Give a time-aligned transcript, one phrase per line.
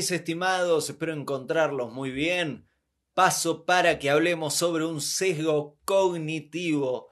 [0.00, 0.88] mis estimados?
[0.88, 2.66] Espero encontrarlos muy bien.
[3.12, 7.10] Paso para que hablemos sobre un sesgo cognitivo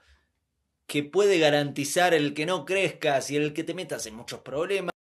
[0.86, 4.95] que puede garantizar el que no crezcas y el que te metas en muchos problemas.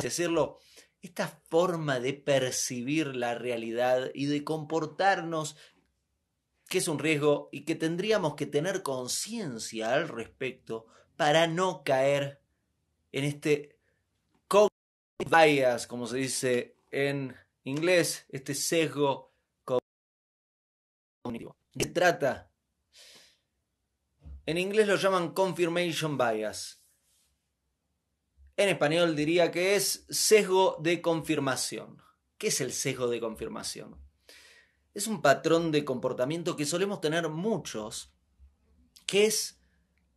[0.00, 0.60] decirlo,
[1.02, 5.56] esta forma de percibir la realidad y de comportarnos
[6.68, 10.86] que es un riesgo y que tendríamos que tener conciencia al respecto
[11.16, 12.40] para no caer
[13.10, 13.79] en este
[15.28, 19.32] bias, como se dice en inglés, este sesgo
[21.22, 21.56] cognitivo.
[21.74, 22.50] ¿De qué trata?
[24.46, 26.82] En inglés lo llaman confirmation bias.
[28.56, 32.02] En español diría que es sesgo de confirmación.
[32.36, 33.96] ¿Qué es el sesgo de confirmación?
[34.92, 38.12] Es un patrón de comportamiento que solemos tener muchos,
[39.06, 39.60] que es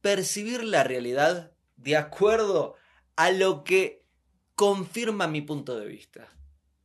[0.02, 2.76] percibir la realidad de acuerdo
[3.16, 4.03] a lo que
[4.56, 6.30] confirma mi punto de vista.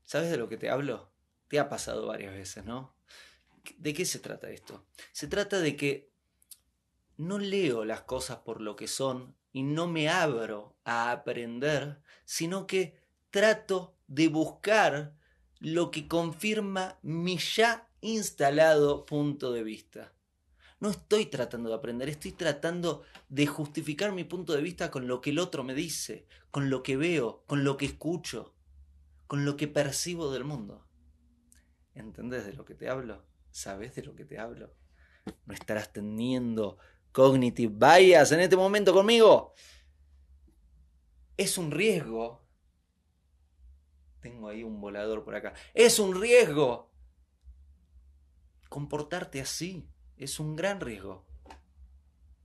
[0.05, 1.13] ¿Sabes de lo que te hablo?
[1.49, 2.95] Te ha pasado varias veces, ¿no?
[3.77, 4.87] ¿De qué se trata esto?
[5.13, 6.11] Se trata de que
[7.17, 12.67] no leo las cosas por lo que son y no me abro a aprender, sino
[12.67, 15.15] que trato de buscar
[15.59, 20.13] lo que confirma mi ya instalado punto de vista.
[20.81, 25.21] No estoy tratando de aprender, estoy tratando de justificar mi punto de vista con lo
[25.21, 28.55] que el otro me dice, con lo que veo, con lo que escucho,
[29.27, 30.87] con lo que percibo del mundo.
[31.95, 33.25] ¿Entendés de lo que te hablo?
[33.51, 34.73] ¿Sabes de lo que te hablo?
[35.47, 36.79] ¿No estarás teniendo
[37.11, 39.55] cognitive bias en este momento conmigo?
[41.37, 42.47] Es un riesgo.
[44.21, 45.55] Tengo ahí un volador por acá.
[45.75, 46.93] Es un riesgo
[48.69, 49.89] comportarte así
[50.19, 51.27] es un gran riesgo.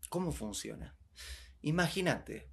[0.09, 0.95] ¿Cómo funciona?
[1.61, 2.50] Imagínate,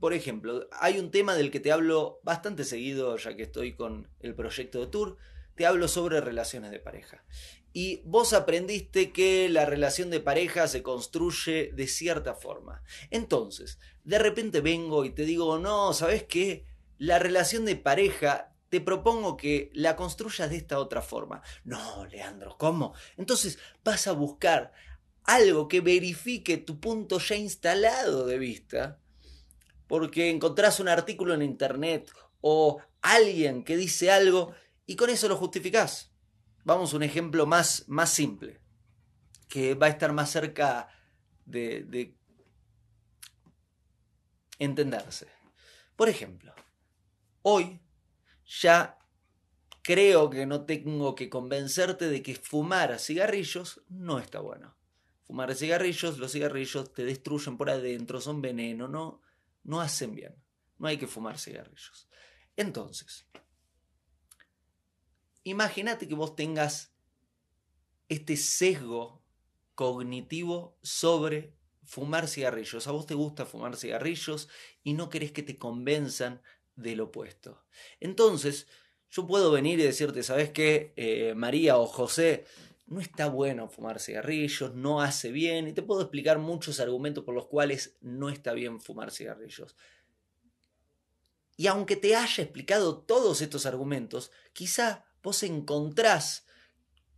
[0.00, 4.10] por ejemplo, hay un tema del que te hablo bastante seguido, ya que estoy con
[4.20, 5.18] el proyecto de Tour,
[5.54, 7.24] te hablo sobre relaciones de pareja.
[7.72, 12.82] Y vos aprendiste que la relación de pareja se construye de cierta forma.
[13.10, 16.64] Entonces, de repente vengo y te digo, no, ¿sabes qué?
[16.96, 21.42] La relación de pareja te propongo que la construyas de esta otra forma.
[21.64, 22.94] No, Leandro, ¿cómo?
[23.16, 24.72] Entonces vas a buscar
[25.24, 28.98] algo que verifique tu punto ya instalado de vista,
[29.86, 34.54] porque encontrás un artículo en internet o alguien que dice algo
[34.86, 36.12] y con eso lo justificás.
[36.64, 38.60] Vamos a un ejemplo más, más simple,
[39.48, 40.88] que va a estar más cerca
[41.46, 42.14] de, de
[44.58, 45.26] entenderse.
[45.96, 46.54] Por ejemplo,
[47.42, 47.80] hoy
[48.48, 48.98] ya
[49.82, 54.74] creo que no tengo que convencerte de que fumar cigarrillos no está bueno.
[55.24, 59.20] Fumar cigarrillos, los cigarrillos te destruyen por adentro, son veneno, no,
[59.64, 60.34] no hacen bien.
[60.78, 62.08] No hay que fumar cigarrillos.
[62.56, 63.26] Entonces,
[65.44, 66.94] imagínate que vos tengas
[68.08, 69.22] este sesgo
[69.74, 71.54] cognitivo sobre
[71.84, 72.86] fumar cigarrillos.
[72.86, 74.48] A vos te gusta fumar cigarrillos
[74.82, 76.42] y no querés que te convenzan
[76.78, 77.64] del opuesto.
[78.00, 78.66] Entonces,
[79.10, 80.92] yo puedo venir y decirte, ¿sabes qué?
[80.96, 82.44] Eh, María o José,
[82.86, 87.34] no está bueno fumar cigarrillos, no hace bien, y te puedo explicar muchos argumentos por
[87.34, 89.76] los cuales no está bien fumar cigarrillos.
[91.56, 96.46] Y aunque te haya explicado todos estos argumentos, quizá vos encontrás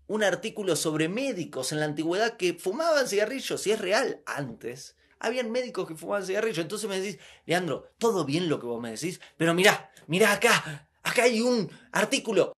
[0.06, 5.50] un artículo sobre médicos en la antigüedad que fumaban cigarrillos, y es real, antes, habían
[5.50, 6.58] médicos que fumaban cigarrillos.
[6.58, 10.88] Entonces me decís, Leandro, todo bien lo que vos me decís, pero mirá, mirá acá,
[11.02, 12.52] acá hay un artículo.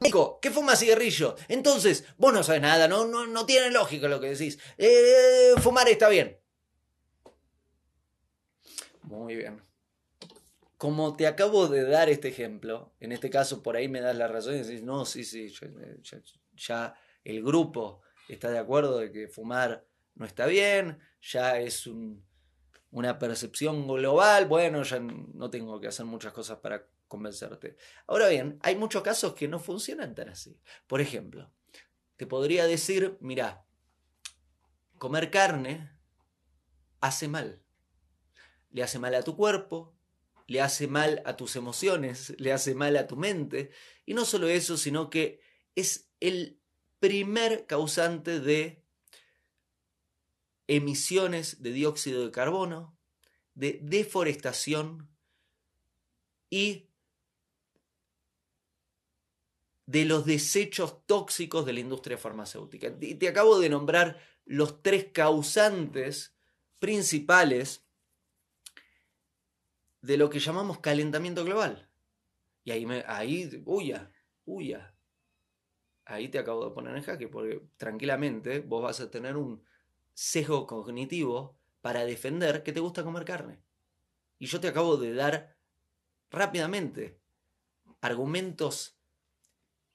[0.00, 1.36] Médico, que fuma cigarrillo.
[1.48, 4.58] Entonces, vos no sabes nada, no, no, no tiene lógica lo que decís.
[4.76, 6.38] Eh, fumar está bien.
[9.02, 9.62] Muy bien.
[10.76, 14.26] Como te acabo de dar este ejemplo, en este caso por ahí me das la
[14.26, 16.20] razón y decís, no, sí, sí, ya,
[16.54, 21.88] ya el grupo está de acuerdo de que fumar no está bien, ya es
[22.90, 27.76] una percepción global, bueno, ya no tengo que hacer muchas cosas para convencerte.
[28.06, 30.58] Ahora bien, hay muchos casos que no funcionan tan así.
[30.86, 31.50] Por ejemplo,
[32.16, 33.64] te podría decir, mira,
[34.98, 35.90] comer carne
[37.00, 37.62] hace mal.
[38.70, 39.94] Le hace mal a tu cuerpo,
[40.46, 43.70] le hace mal a tus emociones, le hace mal a tu mente.
[44.06, 45.40] Y no solo eso, sino que
[45.74, 46.60] es el
[47.00, 48.81] primer causante de
[50.76, 52.96] emisiones de dióxido de carbono,
[53.54, 55.10] de deforestación
[56.48, 56.88] y
[59.86, 62.96] de los desechos tóxicos de la industria farmacéutica.
[63.00, 66.34] Y te acabo de nombrar los tres causantes
[66.78, 67.86] principales
[70.00, 71.90] de lo que llamamos calentamiento global.
[72.64, 74.10] Y ahí, me, ahí, huya,
[74.46, 74.94] huya.
[76.06, 79.62] Ahí te acabo de poner en jaque, porque tranquilamente vos vas a tener un
[80.14, 83.62] sesgo cognitivo para defender que te gusta comer carne.
[84.38, 85.56] Y yo te acabo de dar
[86.30, 87.20] rápidamente
[88.00, 88.98] argumentos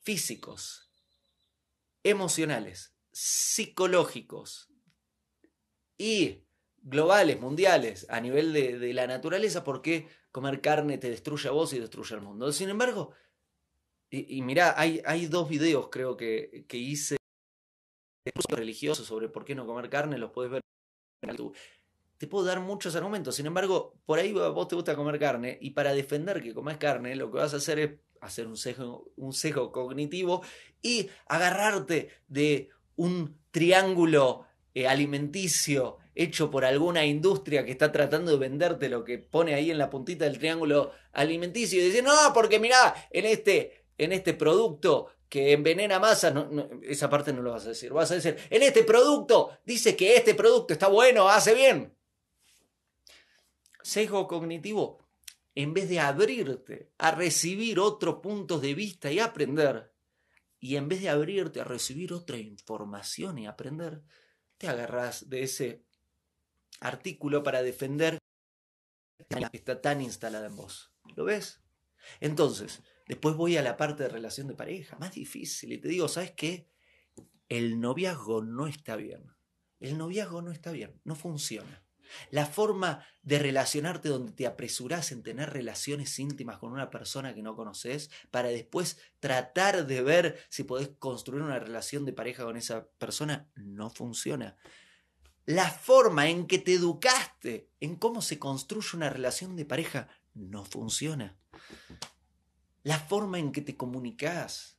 [0.02, 0.92] físicos,
[2.04, 4.72] emocionales, psicológicos
[5.98, 6.46] y
[6.78, 11.80] globales, mundiales, a nivel de, la naturaleza, porque comer carne te destruye a vos y
[11.80, 12.52] destruye al mundo.
[12.54, 13.14] Sin embargo,
[14.10, 17.17] y, mirá, hay, hay, dos videos creo que, que hice
[18.50, 20.62] religiosos sobre por qué no comer carne, los puedes ver
[21.22, 21.52] en.
[22.18, 25.72] Te puedo dar muchos argumentos, sin embargo, por ahí vos te gusta comer carne y
[25.72, 27.92] para defender que comes carne, lo que vas a hacer es
[28.22, 30.42] hacer un sesgo, un sesgo cognitivo
[30.82, 38.38] y agarrarte de un triángulo eh, alimenticio hecho por alguna industria que está tratando de
[38.38, 42.60] venderte lo que pone ahí en la puntita del triángulo alimenticio y decir, no, porque
[42.60, 46.34] mirá, en este, en este producto que envenena masas,
[46.84, 50.16] esa parte no lo vas a decir, vas a decir, en este producto dice que
[50.16, 51.94] este producto está bueno, hace bien.
[53.82, 55.06] Sesgo cognitivo,
[55.56, 59.94] en vez de abrirte a recibir otros puntos de vista y aprender,
[60.60, 64.02] y en vez de abrirte a recibir otra información y aprender,
[64.58, 65.84] te agarras de ese
[66.80, 68.18] artículo para defender
[69.30, 70.92] que está tan instalada en vos.
[71.16, 71.62] ¿Lo ves?
[72.20, 76.08] Entonces, después voy a la parte de relación de pareja, más difícil, y te digo,
[76.08, 76.70] ¿sabes qué?
[77.50, 79.32] El noviazgo no está bien.
[79.80, 81.84] El noviazgo no está bien, no funciona.
[82.32, 87.42] La forma de relacionarte donde te apresurás en tener relaciones íntimas con una persona que
[87.42, 92.58] no conoces para después tratar de ver si podés construir una relación de pareja con
[92.58, 94.58] esa persona no funciona.
[95.46, 100.64] La forma en que te educaste en cómo se construye una relación de pareja no
[100.64, 101.36] funciona.
[102.84, 104.78] La forma en que te comunicas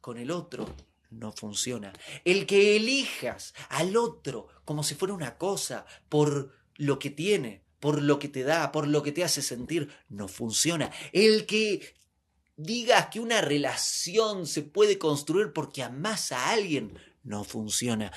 [0.00, 0.66] con el otro
[1.10, 1.92] no funciona.
[2.24, 8.02] El que elijas al otro como si fuera una cosa por lo que tiene, por
[8.02, 10.90] lo que te da, por lo que te hace sentir, no funciona.
[11.12, 11.94] El que
[12.56, 18.12] digas que una relación se puede construir porque amas a alguien, no funciona.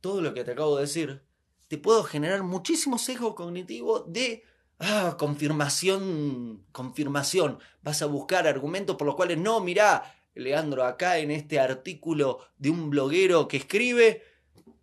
[0.00, 1.22] Todo lo que te acabo de decir
[1.68, 4.42] te puedo generar muchísimo sesgo cognitivo de
[4.78, 7.58] ah, confirmación, confirmación.
[7.82, 12.70] Vas a buscar argumentos por los cuales no, mirá, Leandro, acá en este artículo de
[12.70, 14.22] un bloguero que escribe,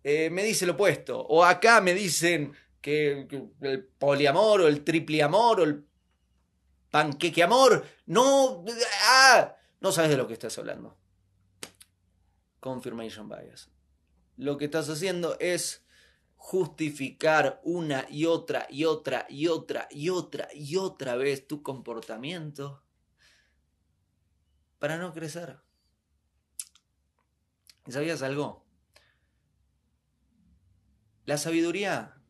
[0.04, 1.20] eh, me dice lo opuesto.
[1.20, 3.26] O acá me dicen que,
[3.60, 5.84] el poliamor o el triple amor o el
[6.90, 7.84] panqueque amor.
[8.06, 8.64] No,
[9.08, 10.96] ah, no sabes de lo que estás hablando.
[12.60, 13.70] Confirmation bias.
[14.36, 15.85] Lo que estás haciendo es
[16.36, 22.84] justificar una y otra y otra y otra y otra y otra vez tu comportamiento
[24.78, 25.58] para no crecer.
[27.88, 28.64] ¿Sabías algo?
[31.24, 32.22] La sabiduría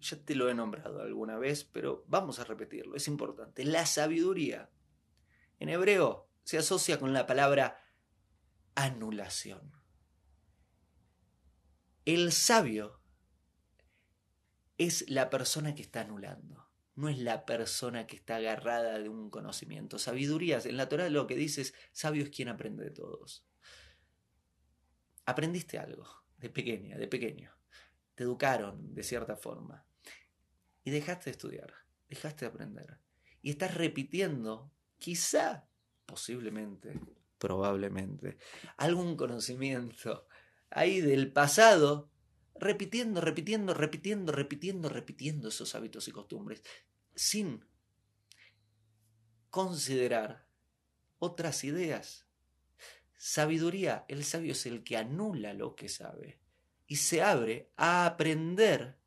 [0.00, 3.64] ya te lo he nombrado alguna vez, pero vamos a repetirlo, es importante.
[3.64, 4.70] La sabiduría
[5.58, 7.84] en hebreo se asocia con la palabra
[8.74, 9.72] anulación.
[12.04, 12.97] El sabio
[14.78, 19.28] es la persona que está anulando, no es la persona que está agarrada de un
[19.30, 19.98] conocimiento.
[19.98, 23.44] Sabiduría, en la Torah lo que dice es, sabio es quien aprende de todos.
[25.26, 26.06] Aprendiste algo
[26.38, 27.52] de pequeña, de pequeño.
[28.14, 29.84] Te educaron de cierta forma
[30.84, 31.74] y dejaste de estudiar,
[32.08, 32.98] dejaste de aprender.
[33.42, 35.68] Y estás repitiendo, quizá,
[36.06, 36.98] posiblemente,
[37.38, 38.38] probablemente,
[38.76, 40.26] algún conocimiento
[40.70, 42.10] ahí del pasado,
[42.58, 46.62] repitiendo, repitiendo, repitiendo, repitiendo, repitiendo esos hábitos y costumbres,
[47.14, 47.64] sin
[49.50, 50.46] considerar
[51.18, 52.26] otras ideas.
[53.16, 56.38] Sabiduría, el sabio es el que anula lo que sabe
[56.86, 58.98] y se abre a aprender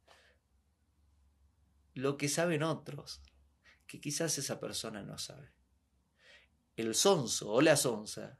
[1.94, 3.22] lo que saben otros,
[3.88, 5.54] que quizás esa persona no sabe.
[6.76, 8.40] El sonso o la sonsa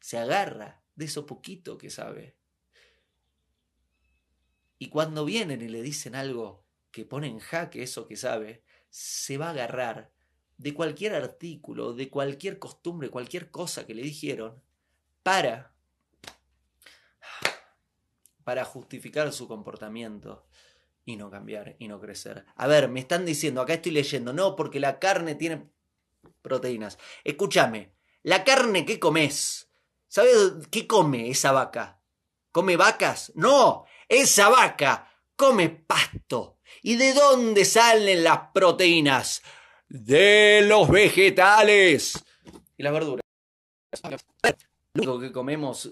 [0.00, 2.36] se agarra de eso poquito que sabe.
[4.82, 9.38] Y cuando vienen y le dicen algo que pone en jaque eso que sabe, se
[9.38, 10.10] va a agarrar
[10.58, 14.60] de cualquier artículo, de cualquier costumbre, cualquier cosa que le dijeron,
[15.22, 15.72] para,
[18.42, 20.48] para justificar su comportamiento
[21.04, 22.44] y no cambiar y no crecer.
[22.56, 25.70] A ver, me están diciendo, acá estoy leyendo, no, porque la carne tiene
[26.42, 26.98] proteínas.
[27.22, 29.70] Escúchame, la carne que comes,
[30.08, 30.34] ¿sabes
[30.72, 32.01] qué come esa vaca?
[32.52, 33.32] ¿Come vacas?
[33.34, 36.58] No, esa vaca come pasto.
[36.82, 39.42] ¿Y de dónde salen las proteínas?
[39.88, 42.22] De los vegetales.
[42.76, 43.22] y las verduras.
[44.94, 45.90] Lo único que comemos,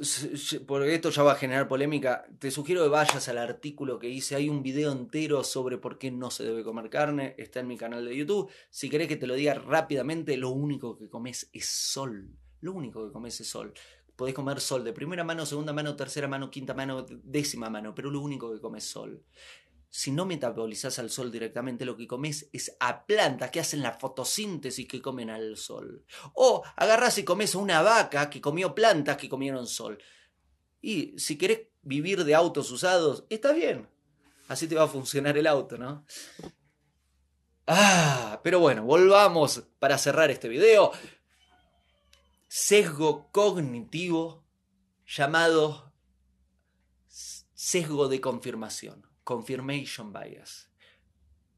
[0.66, 4.36] porque esto ya va a generar polémica, te sugiero que vayas al artículo que hice.
[4.36, 7.34] Hay un video entero sobre por qué no se debe comer carne.
[7.38, 8.50] Está en mi canal de YouTube.
[8.68, 12.36] Si querés que te lo diga rápidamente, lo único que comes es sol.
[12.60, 13.72] Lo único que comes es sol.
[14.20, 18.10] Podés comer sol de primera mano, segunda mano, tercera mano, quinta mano, décima mano, pero
[18.10, 19.24] lo único que comes es sol
[19.92, 23.92] si no metabolizás al sol directamente, lo que comes es a plantas que hacen la
[23.92, 26.04] fotosíntesis que comen al sol.
[26.34, 29.98] O agarrás y comes a una vaca que comió plantas que comieron sol.
[30.80, 33.88] Y si querés vivir de autos usados, está bien.
[34.46, 36.04] Así te va a funcionar el auto, ¿no?
[37.66, 40.92] Ah, pero bueno, volvamos para cerrar este video.
[42.52, 44.44] Sesgo cognitivo
[45.06, 45.92] llamado
[47.06, 50.68] sesgo de confirmación confirmation bias.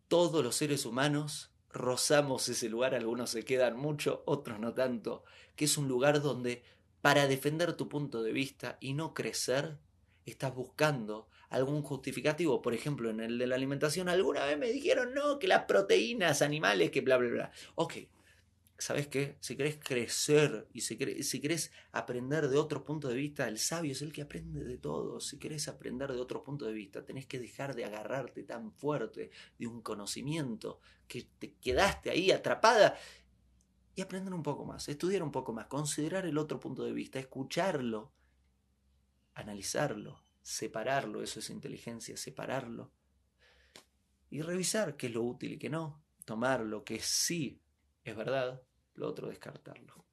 [0.09, 5.25] Todos los seres humanos rozamos ese lugar, algunos se quedan mucho, otros no tanto,
[5.57, 6.63] que es un lugar donde
[7.01, 9.79] para defender tu punto de vista y no crecer,
[10.27, 12.61] estás buscando algún justificativo.
[12.61, 16.43] Por ejemplo, en el de la alimentación, alguna vez me dijeron, no, que las proteínas
[16.43, 17.53] animales, que bla, bla, bla.
[17.77, 17.95] Ok,
[18.83, 19.37] ¿sabes qué?
[19.39, 23.93] Si querés crecer y si querés, si aprender de otro punto de vista, el sabio
[23.93, 25.21] es el que aprende de todo.
[25.21, 29.31] Si querés aprender de otro punto de vista, tenés que dejar de agarrarte tan fuerte
[29.57, 32.99] de un conocimiento que te quedaste ahí atrapada
[33.95, 37.21] y aprender un poco más, estudiar un poco más, considerar el otro punto de vista,
[37.21, 38.11] escucharlo,
[39.35, 42.91] analizarlo, separarlo, eso es inteligencia, separarlo
[44.29, 47.61] y revisar qué es lo útil y qué no, tomar lo que sí
[48.03, 48.61] es verdad
[48.95, 50.05] lo otro descartarlo.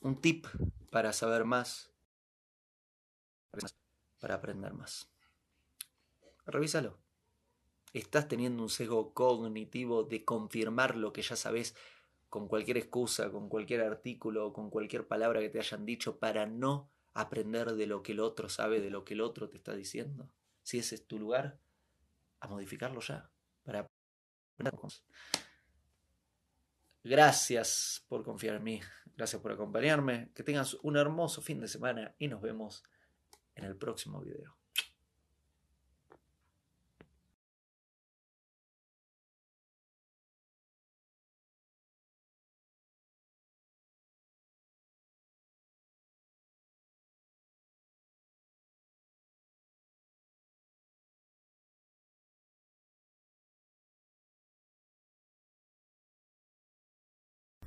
[0.00, 0.46] Un tip
[0.90, 1.92] para saber más,
[4.18, 5.10] para aprender más.
[6.46, 6.98] Revísalo.
[7.92, 11.74] ¿Estás teniendo un sesgo cognitivo de confirmar lo que ya sabes
[12.28, 16.90] con cualquier excusa, con cualquier artículo, con cualquier palabra que te hayan dicho para no
[17.12, 20.32] aprender de lo que el otro sabe, de lo que el otro te está diciendo?
[20.62, 21.58] Si ese es tu lugar,
[22.38, 23.30] a modificarlo ya,
[23.64, 24.90] para aprender.
[27.02, 28.80] Gracias por confiar en mí,
[29.16, 32.82] gracias por acompañarme, que tengas un hermoso fin de semana y nos vemos
[33.54, 34.59] en el próximo video.